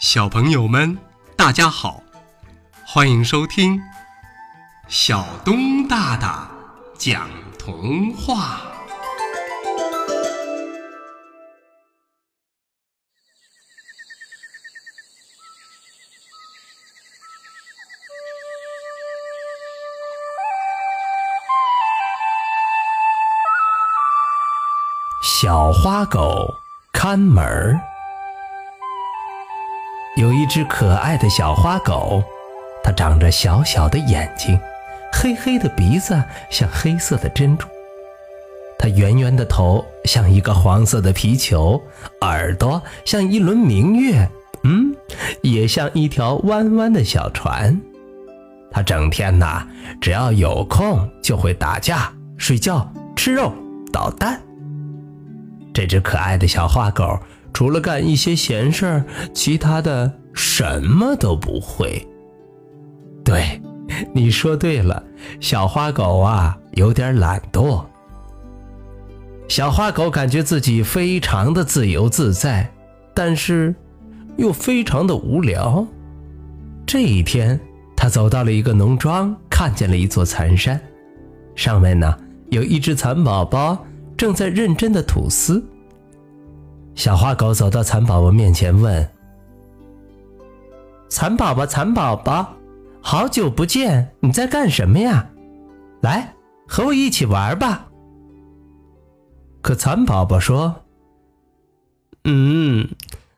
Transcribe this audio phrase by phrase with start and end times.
[0.00, 0.96] 小朋友们，
[1.36, 2.00] 大家好，
[2.86, 3.80] 欢迎收听
[4.86, 6.48] 小东大大
[6.96, 7.28] 讲
[7.58, 8.60] 童话。
[25.24, 26.54] 小花狗
[26.92, 27.97] 看门儿。
[30.18, 32.20] 有一只可爱的小花狗，
[32.82, 34.58] 它长着小小的眼睛，
[35.12, 37.68] 黑黑的鼻子像黑色的珍珠，
[38.80, 41.80] 它圆圆的头像一个黄色的皮球，
[42.22, 44.28] 耳朵像一轮明月，
[44.64, 44.92] 嗯，
[45.40, 47.80] 也像一条弯弯的小船。
[48.72, 49.64] 它整天呐，
[50.00, 53.52] 只要有空就会打架、睡觉、吃肉、
[53.92, 54.42] 捣蛋。
[55.72, 57.16] 这只可爱的小花狗。
[57.58, 59.04] 除了干一些闲事儿，
[59.34, 62.06] 其他的什么都不会。
[63.24, 63.60] 对，
[64.14, 65.02] 你说对了，
[65.40, 67.84] 小花狗啊，有点懒惰。
[69.48, 72.72] 小花狗感觉自己非常的自由自在，
[73.12, 73.74] 但是
[74.36, 75.84] 又非常的无聊。
[76.86, 77.58] 这一天，
[77.96, 80.80] 他走到了一个农庄，看见了一座蚕山，
[81.56, 82.16] 上面呢
[82.50, 83.84] 有一只蚕宝宝
[84.16, 85.60] 正在认真的吐丝。
[86.98, 89.08] 小花狗走到蚕宝宝面前，问
[91.08, 92.54] ：“蚕宝宝，蚕宝宝，
[93.00, 95.30] 好久不见，你在干什么呀？
[96.00, 96.34] 来，
[96.66, 97.86] 和我一起玩吧。”
[99.62, 100.74] 可蚕宝宝说
[102.26, 102.88] ：“嗯，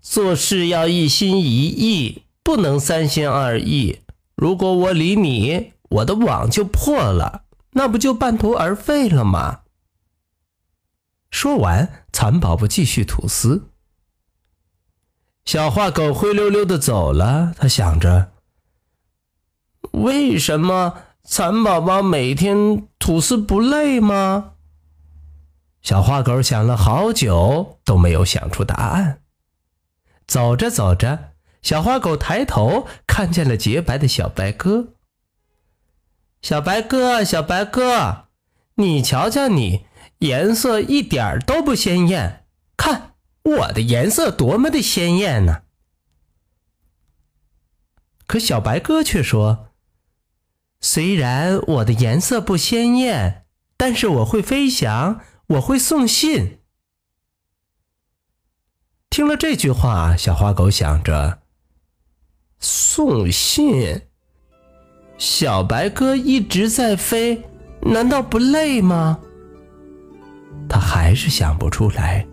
[0.00, 4.00] 做事要一心一意，不能三心二意。
[4.34, 9.60] 如果我理你，我的网就破了，那不就半途而废了吗？”
[11.34, 13.68] 说完，蚕宝宝继续吐丝。
[15.44, 17.52] 小花狗灰溜溜的走了。
[17.58, 18.30] 他想着：
[19.90, 24.52] 为什么蚕宝宝每天吐丝不累吗？
[25.82, 29.20] 小花狗想了好久，都没有想出答案。
[30.28, 31.32] 走着走着，
[31.62, 34.94] 小花狗抬头看见了洁白的小白鸽。
[36.40, 38.28] 小白鸽，小白鸽，
[38.76, 39.86] 你瞧瞧你。
[40.24, 42.46] 颜色一点都不鲜艳，
[42.78, 43.12] 看
[43.42, 45.64] 我的颜色多么的鲜艳呢！
[48.26, 49.68] 可小白鸽却说
[50.80, 53.44] ：“虽然我的颜色不鲜艳，
[53.76, 56.60] 但是我会飞翔，我会送信。”
[59.10, 61.42] 听了这句话，小花狗想着
[62.58, 64.00] ：“送信？
[65.18, 67.44] 小白鸽一直在飞，
[67.82, 69.20] 难道不累吗？”
[70.94, 72.24] 还是想不出来。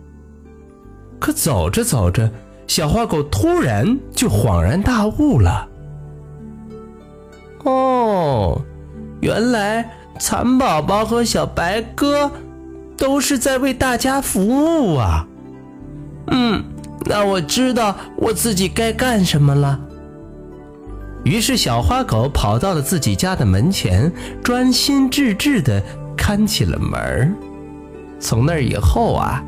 [1.18, 2.30] 可走着走着，
[2.68, 5.68] 小花狗突然就恍然大悟了。
[7.64, 8.62] 哦，
[9.20, 9.90] 原来
[10.20, 12.30] 蚕宝宝和小白鸽
[12.96, 15.26] 都是在为大家服务啊！
[16.28, 16.62] 嗯，
[17.04, 19.80] 那我知道我自己该干什么了。
[21.24, 25.82] 于是，小花狗跑到了自己家的门前，专心致志地
[26.16, 27.34] 看起了门儿。
[28.22, 29.42] 从那以后啊，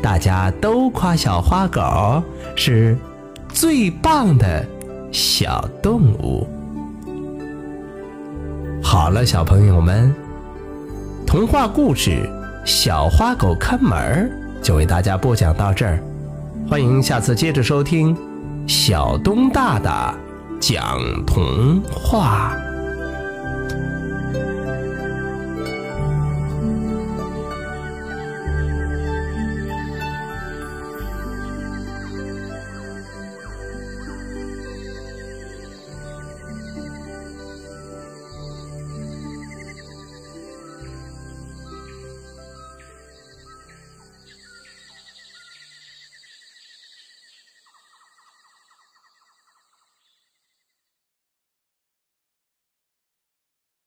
[0.00, 2.22] 大家都夸小花狗
[2.54, 2.96] 是
[3.48, 4.64] 最棒的
[5.10, 6.46] 小动物。
[8.80, 10.14] 好了，小朋友们，
[11.26, 12.10] 童话故事
[12.64, 14.30] 《小花狗看门》
[14.64, 16.00] 就为大家播讲到这儿，
[16.68, 18.16] 欢迎下次接着收听
[18.68, 20.14] 小东大大
[20.60, 22.56] 讲童话。